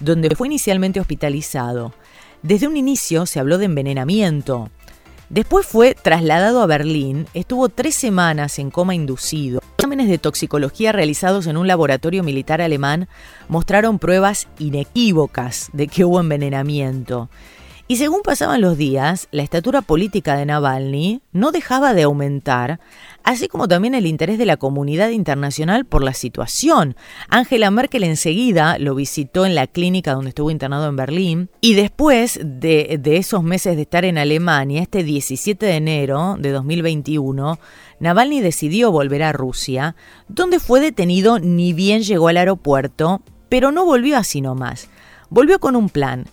donde 0.00 0.34
fue 0.34 0.48
inicialmente 0.48 1.00
hospitalizado. 1.00 1.92
Desde 2.42 2.68
un 2.68 2.76
inicio 2.76 3.26
se 3.26 3.40
habló 3.40 3.58
de 3.58 3.66
envenenamiento. 3.66 4.70
Después 5.28 5.66
fue 5.66 5.94
trasladado 5.94 6.62
a 6.62 6.66
Berlín, 6.66 7.26
estuvo 7.34 7.68
tres 7.68 7.96
semanas 7.96 8.60
en 8.60 8.70
coma 8.70 8.94
inducido. 8.94 9.60
Exámenes 9.76 10.08
de 10.08 10.18
toxicología 10.18 10.92
realizados 10.92 11.48
en 11.48 11.56
un 11.56 11.66
laboratorio 11.66 12.22
militar 12.22 12.60
alemán 12.60 13.08
mostraron 13.48 13.98
pruebas 13.98 14.46
inequívocas 14.58 15.70
de 15.72 15.88
que 15.88 16.04
hubo 16.04 16.20
envenenamiento. 16.20 17.28
Y 17.88 17.96
según 17.96 18.22
pasaban 18.22 18.60
los 18.62 18.76
días, 18.76 19.28
la 19.30 19.44
estatura 19.44 19.80
política 19.80 20.36
de 20.36 20.44
Navalny 20.44 21.22
no 21.30 21.52
dejaba 21.52 21.94
de 21.94 22.02
aumentar, 22.02 22.80
así 23.22 23.46
como 23.46 23.68
también 23.68 23.94
el 23.94 24.06
interés 24.06 24.38
de 24.38 24.44
la 24.44 24.56
comunidad 24.56 25.10
internacional 25.10 25.84
por 25.84 26.02
la 26.02 26.12
situación. 26.12 26.96
Angela 27.28 27.70
Merkel 27.70 28.02
enseguida 28.02 28.76
lo 28.80 28.96
visitó 28.96 29.46
en 29.46 29.54
la 29.54 29.68
clínica 29.68 30.14
donde 30.14 30.30
estuvo 30.30 30.50
internado 30.50 30.88
en 30.88 30.96
Berlín 30.96 31.48
y 31.60 31.74
después 31.74 32.40
de, 32.42 32.98
de 33.00 33.18
esos 33.18 33.44
meses 33.44 33.76
de 33.76 33.82
estar 33.82 34.04
en 34.04 34.18
Alemania, 34.18 34.82
este 34.82 35.04
17 35.04 35.64
de 35.64 35.76
enero 35.76 36.34
de 36.40 36.50
2021, 36.50 37.60
Navalny 38.00 38.40
decidió 38.40 38.90
volver 38.90 39.22
a 39.22 39.32
Rusia, 39.32 39.94
donde 40.26 40.58
fue 40.58 40.80
detenido 40.80 41.38
ni 41.38 41.72
bien 41.72 42.02
llegó 42.02 42.26
al 42.26 42.38
aeropuerto, 42.38 43.22
pero 43.48 43.70
no 43.70 43.84
volvió 43.84 44.16
así 44.16 44.40
nomás. 44.40 44.88
Volvió 45.30 45.60
con 45.60 45.76
un 45.76 45.88
plan 45.88 46.26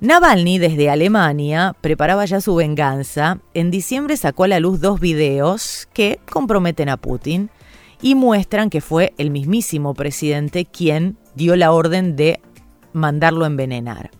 Navalny 0.00 0.58
desde 0.58 0.90
Alemania 0.90 1.74
preparaba 1.80 2.24
ya 2.24 2.40
su 2.40 2.54
venganza. 2.54 3.40
En 3.52 3.72
diciembre 3.72 4.16
sacó 4.16 4.44
a 4.44 4.48
la 4.48 4.60
luz 4.60 4.80
dos 4.80 5.00
videos 5.00 5.88
que 5.92 6.20
comprometen 6.30 6.88
a 6.88 6.96
Putin 6.96 7.50
y 8.00 8.14
muestran 8.14 8.70
que 8.70 8.80
fue 8.80 9.12
el 9.18 9.30
mismísimo 9.30 9.94
presidente 9.94 10.66
quien 10.66 11.18
dio 11.34 11.56
la 11.56 11.72
orden 11.72 12.14
de 12.14 12.40
mandarlo 12.92 13.42
a 13.42 13.48
envenenar. 13.48 14.12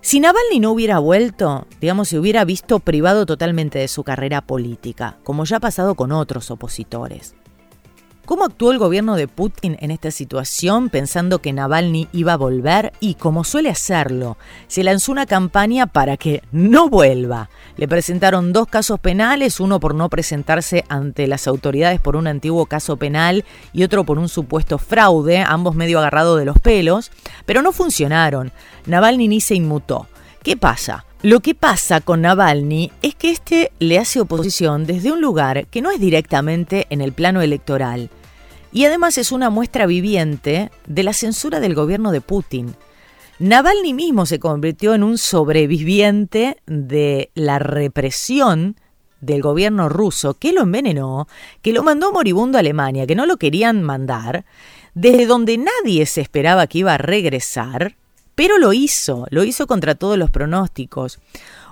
Si 0.00 0.18
Navalny 0.18 0.60
no 0.60 0.70
hubiera 0.70 0.98
vuelto, 0.98 1.66
digamos, 1.78 2.08
se 2.08 2.18
hubiera 2.18 2.46
visto 2.46 2.78
privado 2.78 3.26
totalmente 3.26 3.78
de 3.78 3.88
su 3.88 4.02
carrera 4.02 4.40
política, 4.40 5.18
como 5.24 5.44
ya 5.44 5.58
ha 5.58 5.60
pasado 5.60 5.94
con 5.94 6.10
otros 6.10 6.50
opositores. 6.50 7.34
¿Cómo 8.26 8.44
actuó 8.44 8.72
el 8.72 8.78
gobierno 8.78 9.14
de 9.14 9.28
Putin 9.28 9.76
en 9.80 9.92
esta 9.92 10.10
situación 10.10 10.90
pensando 10.90 11.38
que 11.38 11.52
Navalny 11.52 12.08
iba 12.12 12.32
a 12.32 12.36
volver? 12.36 12.92
Y 12.98 13.14
como 13.14 13.44
suele 13.44 13.70
hacerlo, 13.70 14.36
se 14.66 14.82
lanzó 14.82 15.12
una 15.12 15.26
campaña 15.26 15.86
para 15.86 16.16
que 16.16 16.42
no 16.50 16.88
vuelva. 16.88 17.50
Le 17.76 17.86
presentaron 17.86 18.52
dos 18.52 18.66
casos 18.66 18.98
penales, 18.98 19.60
uno 19.60 19.78
por 19.78 19.94
no 19.94 20.08
presentarse 20.08 20.84
ante 20.88 21.28
las 21.28 21.46
autoridades 21.46 22.00
por 22.00 22.16
un 22.16 22.26
antiguo 22.26 22.66
caso 22.66 22.96
penal 22.96 23.44
y 23.72 23.84
otro 23.84 24.02
por 24.02 24.18
un 24.18 24.28
supuesto 24.28 24.78
fraude, 24.78 25.38
ambos 25.38 25.76
medio 25.76 26.00
agarrados 26.00 26.36
de 26.36 26.46
los 26.46 26.58
pelos, 26.58 27.12
pero 27.44 27.62
no 27.62 27.70
funcionaron. 27.70 28.50
Navalny 28.86 29.28
ni 29.28 29.40
se 29.40 29.54
inmutó. 29.54 30.08
¿Qué 30.42 30.56
pasa? 30.56 31.06
Lo 31.22 31.40
que 31.40 31.54
pasa 31.54 32.00
con 32.00 32.20
Navalny 32.20 32.92
es 33.02 33.14
que 33.14 33.30
este 33.30 33.72
le 33.78 33.98
hace 33.98 34.20
oposición 34.20 34.84
desde 34.84 35.10
un 35.10 35.20
lugar 35.20 35.66
que 35.66 35.80
no 35.80 35.90
es 35.90 35.98
directamente 35.98 36.86
en 36.90 37.00
el 37.00 37.12
plano 37.12 37.40
electoral, 37.40 38.10
y 38.72 38.84
además 38.84 39.18
es 39.18 39.32
una 39.32 39.50
muestra 39.50 39.86
viviente 39.86 40.70
de 40.86 41.02
la 41.02 41.12
censura 41.12 41.60
del 41.60 41.74
gobierno 41.74 42.12
de 42.12 42.20
Putin. 42.20 42.74
Navalny 43.38 43.92
mismo 43.92 44.26
se 44.26 44.38
convirtió 44.40 44.94
en 44.94 45.02
un 45.02 45.18
sobreviviente 45.18 46.56
de 46.66 47.30
la 47.34 47.58
represión 47.58 48.76
del 49.20 49.42
gobierno 49.42 49.88
ruso 49.88 50.34
que 50.34 50.52
lo 50.52 50.62
envenenó, 50.62 51.28
que 51.62 51.72
lo 51.72 51.82
mandó 51.82 52.12
moribundo 52.12 52.58
a 52.58 52.60
Alemania, 52.60 53.06
que 53.06 53.14
no 53.14 53.26
lo 53.26 53.36
querían 53.36 53.82
mandar, 53.82 54.44
desde 54.94 55.26
donde 55.26 55.58
nadie 55.58 56.06
se 56.06 56.22
esperaba 56.22 56.66
que 56.66 56.78
iba 56.78 56.94
a 56.94 56.98
regresar, 56.98 57.96
pero 58.34 58.58
lo 58.58 58.72
hizo, 58.72 59.26
lo 59.30 59.44
hizo 59.44 59.66
contra 59.66 59.94
todos 59.94 60.16
los 60.16 60.30
pronósticos. 60.30 61.18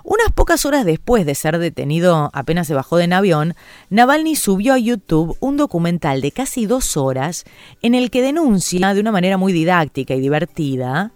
Unas 0.07 0.31
pocas 0.31 0.67
horas 0.67 0.85
después 0.85 1.25
de 1.25 1.33
ser 1.33 1.57
detenido, 1.57 2.29
apenas 2.31 2.67
se 2.67 2.75
bajó 2.75 2.97
de 2.97 3.11
avión, 3.11 3.55
Navalny 3.89 4.35
subió 4.35 4.73
a 4.73 4.77
YouTube 4.77 5.35
un 5.39 5.57
documental 5.57 6.21
de 6.21 6.31
casi 6.31 6.67
dos 6.67 6.95
horas 6.95 7.43
en 7.81 7.95
el 7.95 8.11
que 8.11 8.21
denuncia 8.21 8.93
de 8.93 8.99
una 8.99 9.11
manera 9.11 9.37
muy 9.37 9.51
didáctica 9.51 10.13
y 10.13 10.19
divertida 10.19 11.11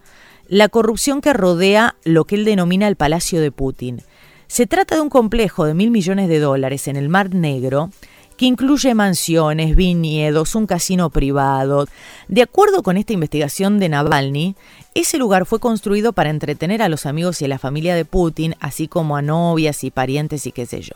la 0.47 0.69
corrupción 0.69 1.21
que 1.21 1.33
rodea 1.33 1.97
lo 2.03 2.25
que 2.25 2.33
él 2.33 2.45
denomina 2.45 2.87
el 2.87 2.95
Palacio 2.95 3.39
de 3.39 3.51
Putin. 3.51 4.01
Se 4.47 4.65
trata 4.65 4.95
de 4.95 5.01
un 5.01 5.09
complejo 5.09 5.65
de 5.65 5.75
mil 5.75 5.91
millones 5.91 6.27
de 6.27 6.39
dólares 6.39 6.87
en 6.87 6.95
el 6.95 7.09
Mar 7.09 7.35
Negro 7.35 7.91
que 8.39 8.45
incluye 8.45 8.95
mansiones, 8.95 9.75
viñedos, 9.75 10.55
un 10.55 10.65
casino 10.65 11.09
privado. 11.09 11.89
De 12.29 12.41
acuerdo 12.41 12.83
con 12.83 12.95
esta 12.95 13.11
investigación 13.11 13.79
de 13.79 13.89
Navalny, 13.89 14.55
ese 14.95 15.17
lugar 15.17 15.45
fue 15.45 15.59
construido 15.59 16.13
para 16.13 16.29
entretener 16.29 16.81
a 16.81 16.87
los 16.87 17.05
amigos 17.05 17.41
y 17.41 17.45
a 17.45 17.49
la 17.49 17.59
familia 17.59 17.95
de 17.95 18.05
Putin, 18.05 18.55
así 18.61 18.87
como 18.87 19.17
a 19.17 19.21
novias 19.21 19.83
y 19.83 19.91
parientes 19.91 20.47
y 20.47 20.53
qué 20.53 20.65
sé 20.65 20.79
yo. 20.79 20.93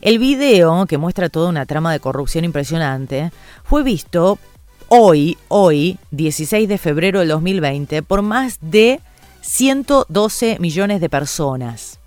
El 0.00 0.18
video, 0.18 0.86
que 0.86 0.98
muestra 0.98 1.28
toda 1.28 1.50
una 1.50 1.66
trama 1.66 1.92
de 1.92 2.00
corrupción 2.00 2.44
impresionante, 2.44 3.30
fue 3.62 3.84
visto 3.84 4.40
hoy, 4.88 5.38
hoy, 5.46 5.98
16 6.10 6.68
de 6.68 6.78
febrero 6.78 7.20
del 7.20 7.28
2020, 7.28 8.02
por 8.02 8.22
más 8.22 8.58
de 8.60 8.98
112 9.42 10.56
millones 10.58 11.00
de 11.00 11.08
personas 11.08 12.01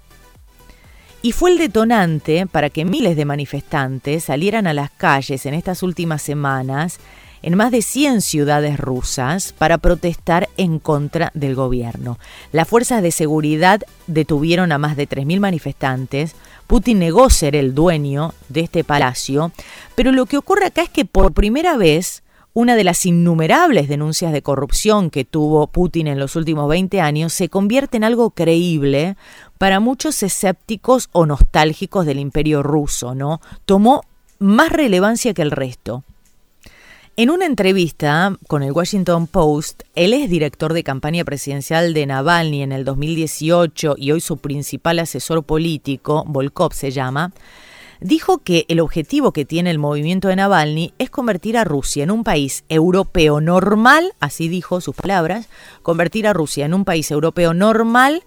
y 1.25 1.31
fue 1.31 1.49
el 1.49 1.57
detonante 1.57 2.45
para 2.45 2.69
que 2.69 2.85
miles 2.85 3.15
de 3.15 3.25
manifestantes 3.25 4.25
salieran 4.25 4.67
a 4.67 4.75
las 4.75 4.91
calles 4.91 5.47
en 5.47 5.55
estas 5.55 5.81
últimas 5.81 6.21
semanas 6.21 6.99
en 7.41 7.57
más 7.57 7.71
de 7.71 7.81
100 7.81 8.21
ciudades 8.21 8.79
rusas 8.79 9.51
para 9.51 9.79
protestar 9.79 10.49
en 10.55 10.77
contra 10.77 11.31
del 11.33 11.55
gobierno. 11.55 12.19
Las 12.51 12.67
fuerzas 12.67 13.01
de 13.01 13.09
seguridad 13.09 13.81
detuvieron 14.05 14.71
a 14.71 14.77
más 14.77 14.95
de 14.95 15.09
3.000 15.09 15.39
manifestantes. 15.39 16.35
Putin 16.67 16.99
negó 16.99 17.31
ser 17.31 17.55
el 17.55 17.73
dueño 17.73 18.35
de 18.49 18.59
este 18.59 18.83
palacio, 18.83 19.51
pero 19.95 20.11
lo 20.11 20.27
que 20.27 20.37
ocurre 20.37 20.67
acá 20.67 20.83
es 20.83 20.89
que 20.89 21.05
por 21.05 21.33
primera 21.33 21.75
vez 21.75 22.21
una 22.55 22.77
de 22.77 22.85
las 22.85 23.05
innumerables 23.05 23.89
denuncias 23.89 24.31
de 24.31 24.41
corrupción 24.41 25.09
que 25.09 25.25
tuvo 25.25 25.67
Putin 25.67 26.07
en 26.07 26.19
los 26.19 26.37
últimos 26.37 26.69
20 26.69 27.01
años 27.01 27.33
se 27.33 27.49
convierte 27.49 27.97
en 27.97 28.05
algo 28.05 28.29
creíble 28.29 29.17
para 29.57 29.81
muchos 29.81 30.23
escépticos 30.23 31.09
o 31.11 31.25
nostálgicos 31.25 32.05
del 32.05 32.17
imperio 32.17 32.63
ruso, 32.63 33.13
¿no? 33.13 33.41
Tomó 33.65 34.03
más 34.39 34.71
relevancia 34.71 35.33
que 35.33 35.41
el 35.41 35.51
resto. 35.51 36.05
En 37.17 37.29
una 37.29 37.45
entrevista 37.45 38.37
con 38.47 38.63
el 38.63 38.71
Washington 38.71 39.27
Post, 39.27 39.83
él 39.93 40.13
es 40.13 40.29
director 40.29 40.71
de 40.71 40.85
campaña 40.85 41.25
presidencial 41.25 41.93
de 41.93 42.05
Navalny 42.05 42.63
en 42.63 42.71
el 42.71 42.85
2018 42.85 43.95
y 43.97 44.11
hoy 44.13 44.21
su 44.21 44.37
principal 44.37 44.99
asesor 44.99 45.43
político, 45.43 46.23
Volkov 46.25 46.73
se 46.73 46.91
llama, 46.91 47.33
dijo 48.05 48.37
que 48.37 48.65
el 48.67 48.79
objetivo 48.79 49.31
que 49.31 49.45
tiene 49.45 49.71
el 49.71 49.79
movimiento 49.79 50.27
de 50.27 50.35
Navalny 50.35 50.93
es 50.99 51.09
convertir 51.09 51.57
a 51.57 51.63
Rusia 51.63 52.03
en 52.03 52.11
un 52.11 52.23
país 52.23 52.63
europeo 52.69 53.41
normal, 53.41 54.13
así 54.19 54.47
dijo 54.47 54.79
sus 54.79 54.95
palabras, 54.95 55.49
convertir 55.81 56.27
a 56.27 56.33
Rusia 56.33 56.65
en 56.65 56.75
un 56.75 56.85
país 56.85 57.09
europeo 57.09 57.53
normal 57.53 58.23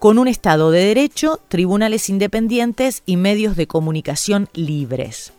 con 0.00 0.18
un 0.18 0.26
Estado 0.26 0.70
de 0.70 0.84
Derecho, 0.84 1.40
tribunales 1.48 2.08
independientes 2.08 3.02
y 3.06 3.16
medios 3.16 3.54
de 3.54 3.68
comunicación 3.68 4.48
libres. 4.52 5.32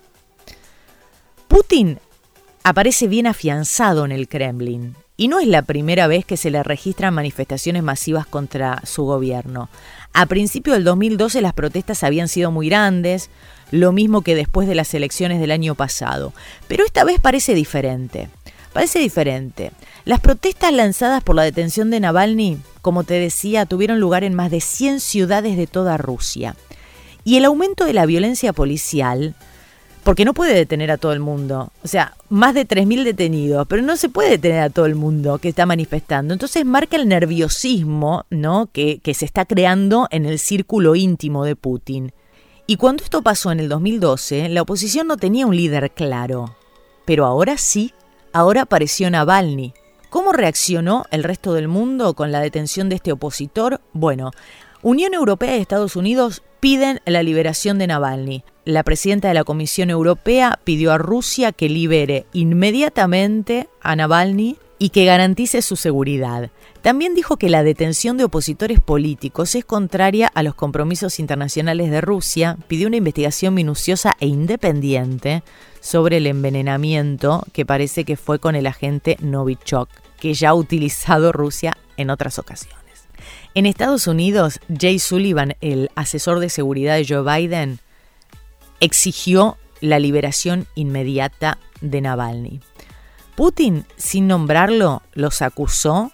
Putin 1.49 1.99
aparece 2.63 3.07
bien 3.07 3.27
afianzado 3.27 4.05
en 4.05 4.13
el 4.13 4.29
Kremlin 4.29 4.95
y 5.17 5.27
no 5.27 5.39
es 5.39 5.47
la 5.47 5.61
primera 5.61 6.07
vez 6.07 6.25
que 6.25 6.37
se 6.37 6.49
le 6.49 6.63
registran 6.63 7.13
manifestaciones 7.13 7.83
masivas 7.83 8.25
contra 8.25 8.81
su 8.85 9.03
gobierno. 9.03 9.69
A 10.13 10.25
principios 10.25 10.75
del 10.75 10.83
2012 10.83 11.41
las 11.41 11.53
protestas 11.53 12.03
habían 12.03 12.27
sido 12.27 12.49
muy 12.49 12.69
grandes, 12.69 13.29
lo 13.71 13.91
mismo 13.91 14.21
que 14.21 14.35
después 14.35 14.67
de 14.67 14.75
las 14.75 14.93
elecciones 14.93 15.39
del 15.39 15.51
año 15.51 15.75
pasado. 15.75 16.33
Pero 16.67 16.85
esta 16.85 17.03
vez 17.03 17.19
parece 17.19 17.55
diferente. 17.55 18.29
Parece 18.73 18.99
diferente. 18.99 19.71
Las 20.05 20.19
protestas 20.19 20.73
lanzadas 20.73 21.23
por 21.23 21.35
la 21.35 21.43
detención 21.43 21.89
de 21.89 21.99
Navalny, 21.99 22.57
como 22.81 23.03
te 23.03 23.15
decía, 23.15 23.65
tuvieron 23.65 23.99
lugar 23.99 24.23
en 24.23 24.33
más 24.33 24.49
de 24.49 24.61
100 24.61 24.99
ciudades 24.99 25.57
de 25.57 25.67
toda 25.67 25.97
Rusia. 25.97 26.55
Y 27.23 27.37
el 27.37 27.45
aumento 27.45 27.85
de 27.85 27.93
la 27.93 28.05
violencia 28.05 28.53
policial, 28.53 29.35
porque 30.03 30.25
no 30.25 30.33
puede 30.33 30.53
detener 30.53 30.89
a 30.89 30.97
todo 30.97 31.13
el 31.13 31.19
mundo, 31.19 31.71
o 31.83 31.87
sea, 31.87 32.15
más 32.29 32.55
de 32.55 32.67
3.000 32.67 33.03
detenidos, 33.03 33.67
pero 33.67 33.83
no 33.83 33.95
se 33.97 34.09
puede 34.09 34.31
detener 34.31 34.61
a 34.61 34.69
todo 34.69 34.85
el 34.85 34.95
mundo 34.95 35.37
que 35.37 35.49
está 35.49 35.65
manifestando. 35.65 36.33
Entonces 36.33 36.65
marca 36.65 36.95
el 36.95 37.07
nerviosismo 37.07 38.25
¿no? 38.29 38.69
que, 38.71 38.99
que 38.99 39.13
se 39.13 39.25
está 39.25 39.45
creando 39.45 40.07
en 40.11 40.25
el 40.25 40.39
círculo 40.39 40.95
íntimo 40.95 41.43
de 41.45 41.55
Putin. 41.55 42.13
Y 42.67 42.77
cuando 42.77 43.03
esto 43.03 43.21
pasó 43.21 43.51
en 43.51 43.59
el 43.59 43.69
2012, 43.69 44.49
la 44.49 44.61
oposición 44.61 45.07
no 45.07 45.17
tenía 45.17 45.45
un 45.45 45.55
líder 45.55 45.91
claro. 45.91 46.55
Pero 47.05 47.25
ahora 47.25 47.57
sí, 47.57 47.93
ahora 48.33 48.63
apareció 48.63 49.09
Navalny. 49.09 49.73
¿Cómo 50.09 50.33
reaccionó 50.33 51.05
el 51.11 51.23
resto 51.23 51.53
del 51.53 51.67
mundo 51.67 52.13
con 52.13 52.31
la 52.31 52.41
detención 52.41 52.89
de 52.89 52.95
este 52.95 53.11
opositor? 53.11 53.81
Bueno, 53.93 54.31
Unión 54.81 55.13
Europea 55.13 55.57
y 55.57 55.61
Estados 55.61 55.95
Unidos 55.95 56.43
piden 56.59 57.01
la 57.05 57.23
liberación 57.23 57.77
de 57.77 57.87
Navalny. 57.87 58.43
La 58.65 58.83
presidenta 58.83 59.27
de 59.27 59.33
la 59.33 59.43
Comisión 59.43 59.89
Europea 59.89 60.59
pidió 60.63 60.91
a 60.91 60.97
Rusia 60.97 61.51
que 61.51 61.69
libere 61.69 62.25
inmediatamente 62.33 63.69
a 63.81 63.95
Navalny 63.95 64.57
y 64.81 64.89
que 64.89 65.05
garantice 65.05 65.61
su 65.61 65.75
seguridad. 65.75 66.49
También 66.81 67.13
dijo 67.13 67.37
que 67.37 67.49
la 67.49 67.61
detención 67.61 68.17
de 68.17 68.23
opositores 68.23 68.79
políticos 68.79 69.53
es 69.53 69.63
contraria 69.63 70.25
a 70.33 70.41
los 70.41 70.55
compromisos 70.55 71.19
internacionales 71.19 71.91
de 71.91 72.01
Rusia, 72.01 72.57
pidió 72.67 72.87
una 72.87 72.97
investigación 72.97 73.53
minuciosa 73.53 74.13
e 74.19 74.25
independiente 74.25 75.43
sobre 75.81 76.17
el 76.17 76.25
envenenamiento 76.25 77.45
que 77.53 77.63
parece 77.63 78.05
que 78.05 78.17
fue 78.17 78.39
con 78.39 78.55
el 78.55 78.65
agente 78.65 79.17
Novichok, 79.21 79.87
que 80.19 80.33
ya 80.33 80.49
ha 80.49 80.55
utilizado 80.55 81.31
Rusia 81.31 81.77
en 81.97 82.09
otras 82.09 82.39
ocasiones. 82.39 82.81
En 83.53 83.67
Estados 83.67 84.07
Unidos, 84.07 84.59
Jay 84.75 84.97
Sullivan, 84.97 85.57
el 85.61 85.91
asesor 85.93 86.39
de 86.39 86.49
seguridad 86.49 86.95
de 86.95 87.05
Joe 87.07 87.21
Biden, 87.21 87.77
exigió 88.79 89.59
la 89.79 89.99
liberación 89.99 90.65
inmediata 90.73 91.59
de 91.81 92.01
Navalny. 92.01 92.61
Putin, 93.41 93.87
sin 93.97 94.27
nombrarlo, 94.27 95.01
los 95.13 95.41
acusó 95.41 96.11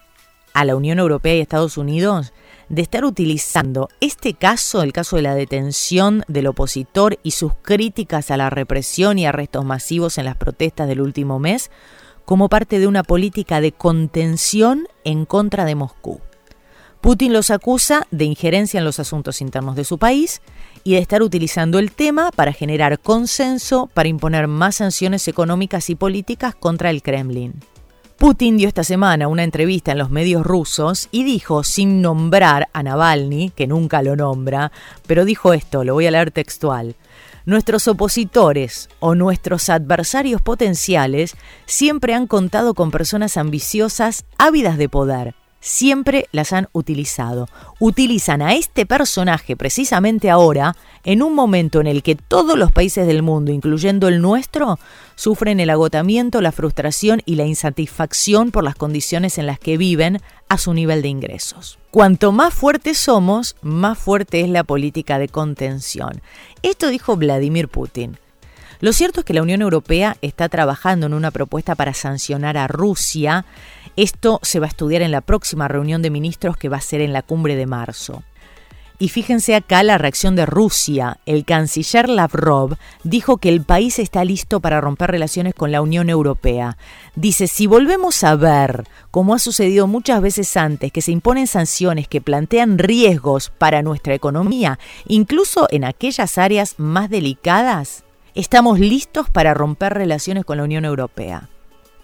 a 0.54 0.64
la 0.64 0.78
Unión 0.78 0.98
Europea 0.98 1.36
y 1.36 1.42
Estados 1.42 1.78
Unidos 1.78 2.32
de 2.70 2.82
estar 2.82 3.04
utilizando 3.04 3.90
este 4.00 4.34
caso, 4.34 4.82
el 4.82 4.94
caso 4.94 5.18
de 5.18 5.24
la 5.24 5.36
detención 5.36 6.24
del 6.30 6.48
opositor 6.48 7.20
y 7.24 7.32
sus 7.32 7.52
críticas 7.62 8.32
a 8.32 8.38
la 8.38 8.50
represión 8.50 9.20
y 9.20 9.26
arrestos 9.26 9.66
masivos 9.66 10.18
en 10.18 10.24
las 10.24 10.38
protestas 10.38 10.88
del 10.88 11.02
último 11.02 11.38
mes, 11.38 11.70
como 12.24 12.48
parte 12.48 12.80
de 12.80 12.88
una 12.88 13.04
política 13.04 13.60
de 13.60 13.74
contención 13.74 14.88
en 15.04 15.26
contra 15.26 15.66
de 15.66 15.76
Moscú. 15.76 16.22
Putin 17.02 17.34
los 17.34 17.50
acusa 17.50 18.08
de 18.10 18.24
injerencia 18.24 18.78
en 18.78 18.86
los 18.86 19.02
asuntos 19.02 19.42
internos 19.42 19.76
de 19.76 19.84
su 19.84 19.98
país 19.98 20.42
y 20.84 20.94
de 20.94 21.00
estar 21.00 21.22
utilizando 21.22 21.80
el 21.80 21.92
tema 21.92 22.32
para 22.32 22.54
generar 22.54 23.00
consenso 23.00 23.90
para 23.94 24.10
imponer 24.10 24.48
más 24.48 24.76
sanciones 24.76 25.28
económicas 25.28 25.90
y 25.90 25.96
políticas 25.96 26.56
contra 26.56 26.90
el 26.90 27.02
Kremlin. 27.02 27.54
Putin 28.18 28.58
dio 28.58 28.68
esta 28.68 28.84
semana 28.84 29.28
una 29.28 29.44
entrevista 29.44 29.92
en 29.92 30.00
los 30.00 30.10
medios 30.10 30.44
rusos 30.44 31.08
y 31.12 31.24
dijo, 31.24 31.64
sin 31.64 32.02
nombrar 32.02 32.68
a 32.74 32.82
Navalny, 32.82 33.52
que 33.52 33.68
nunca 33.68 34.02
lo 34.02 34.16
nombra, 34.16 34.72
pero 35.06 35.24
dijo 35.24 35.54
esto, 35.54 35.84
lo 35.84 35.94
voy 35.94 36.08
a 36.08 36.12
leer 36.12 36.32
textual. 36.32 36.96
Nuestros 37.46 37.88
opositores 37.88 38.90
o 39.00 39.14
nuestros 39.14 39.70
adversarios 39.70 40.42
potenciales 40.42 41.36
siempre 41.68 42.16
han 42.16 42.26
contado 42.26 42.74
con 42.74 42.90
personas 42.90 43.38
ambiciosas, 43.38 44.26
ávidas 44.40 44.80
de 44.80 44.90
poder, 44.90 45.36
siempre 45.60 46.28
las 46.32 46.54
han 46.54 46.68
utilizado. 46.72 47.48
Utilizan 47.80 48.42
a 48.42 48.54
este 48.54 48.86
personaje 48.86 49.56
precisamente 49.56 50.30
ahora, 50.30 50.76
en 51.04 51.22
un 51.22 51.34
momento 51.34 51.82
en 51.82 51.88
el 51.88 52.04
que 52.04 52.16
todos 52.16 52.58
los 52.58 52.72
países 52.72 53.08
del 53.08 53.24
mundo, 53.24 53.52
incluyendo 53.52 54.08
el 54.08 54.22
nuestro, 54.22 54.80
sufren 55.16 55.60
el 55.60 55.70
agotamiento, 55.70 56.42
la 56.42 56.52
frustración 56.52 57.22
y 57.26 57.36
la 57.36 57.46
insatisfacción 57.46 58.52
por 58.52 58.64
las 58.64 58.76
condiciones 58.76 59.38
en 59.38 59.46
las 59.46 59.60
que 59.60 59.78
viven 59.78 60.22
a 60.50 60.58
su 60.58 60.74
nivel 60.74 61.02
de 61.02 61.10
ingresos. 61.10 61.80
Cuanto 61.92 62.32
más 62.32 62.54
fuertes 62.54 62.98
somos, 62.98 63.56
más 63.62 63.98
fuerte 63.98 64.42
es 64.42 64.50
la 64.50 64.64
política 64.64 65.20
de 65.20 65.28
contención. 65.28 66.22
Esto 66.62 66.90
dijo 66.90 67.16
Vladimir 67.16 67.68
Putin. 67.68 68.18
Lo 68.80 68.94
cierto 68.94 69.22
es 69.22 69.26
que 69.26 69.34
la 69.34 69.42
Unión 69.42 69.62
Europea 69.62 70.18
está 70.22 70.50
trabajando 70.50 71.08
en 71.08 71.16
una 71.16 71.32
propuesta 71.32 71.74
para 71.74 71.94
sancionar 71.94 72.58
a 72.58 72.68
Rusia 72.68 73.46
esto 73.98 74.40
se 74.44 74.60
va 74.60 74.68
a 74.68 74.70
estudiar 74.70 75.02
en 75.02 75.12
la 75.12 75.22
próxima 75.22 75.68
reunión 75.68 76.02
de 76.02 76.12
ministros 76.12 76.56
que 76.56 76.70
va 76.70 76.78
a 76.78 76.82
ser 76.82 77.02
en 77.02 77.12
la 77.12 77.24
cumbre 77.24 77.56
de 77.56 77.66
marzo. 77.66 78.24
Y 79.00 79.10
fíjense 79.10 79.54
acá 79.54 79.84
la 79.84 80.00
reacción 80.00 80.36
de 80.36 80.48
Rusia. 80.48 81.20
El 81.28 81.46
canciller 81.46 82.10
Lavrov 82.10 82.78
dijo 83.04 83.38
que 83.38 83.50
el 83.50 83.64
país 83.64 84.00
está 84.00 84.26
listo 84.26 84.60
para 84.60 84.82
romper 84.82 85.12
relaciones 85.12 85.54
con 85.54 85.72
la 85.72 85.82
Unión 85.82 86.10
Europea. 86.10 86.78
Dice, 87.16 87.48
si 87.48 87.68
volvemos 87.68 88.24
a 88.24 88.36
ver, 88.36 88.86
como 89.12 89.36
ha 89.36 89.40
sucedido 89.40 89.86
muchas 89.86 90.22
veces 90.22 90.58
antes, 90.58 90.92
que 90.92 91.02
se 91.02 91.12
imponen 91.12 91.46
sanciones 91.46 92.08
que 92.08 92.22
plantean 92.22 92.80
riesgos 92.80 93.52
para 93.56 93.84
nuestra 93.84 94.16
economía, 94.16 94.80
incluso 95.08 95.68
en 95.70 95.84
aquellas 95.84 96.40
áreas 96.40 96.76
más 96.78 97.12
delicadas, 97.12 98.04
estamos 98.34 98.80
listos 98.80 99.30
para 99.30 99.54
romper 99.54 99.94
relaciones 99.94 100.44
con 100.44 100.58
la 100.58 100.64
Unión 100.64 100.86
Europea. 100.86 101.50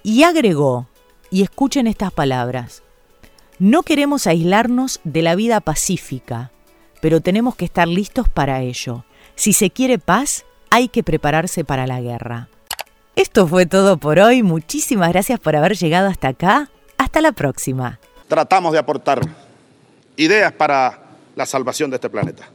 Y 0.04 0.24
agregó, 0.24 0.88
y 1.34 1.42
escuchen 1.42 1.88
estas 1.88 2.14
palabras. 2.14 2.84
No 3.58 3.82
queremos 3.82 4.28
aislarnos 4.28 5.00
de 5.04 5.24
la 5.24 5.34
vida 5.34 5.62
pacífica, 5.62 6.52
pero 7.02 7.22
tenemos 7.22 7.56
que 7.56 7.66
estar 7.66 7.88
listos 7.88 8.30
para 8.30 8.62
ello. 8.62 9.04
Si 9.34 9.52
se 9.52 9.72
quiere 9.72 9.98
paz, 9.98 10.46
hay 10.70 10.90
que 10.90 11.02
prepararse 11.02 11.66
para 11.66 11.88
la 11.88 12.02
guerra. 12.02 12.50
Esto 13.16 13.48
fue 13.48 13.66
todo 13.66 13.98
por 13.98 14.20
hoy. 14.20 14.44
Muchísimas 14.44 15.10
gracias 15.10 15.40
por 15.40 15.56
haber 15.56 15.76
llegado 15.76 16.08
hasta 16.08 16.28
acá. 16.28 16.70
Hasta 17.00 17.20
la 17.20 17.32
próxima. 17.32 18.00
Tratamos 18.28 18.72
de 18.72 18.78
aportar 18.78 19.22
ideas 20.16 20.52
para 20.52 21.02
la 21.36 21.48
salvación 21.48 21.90
de 21.90 21.96
este 21.96 22.12
planeta. 22.12 22.48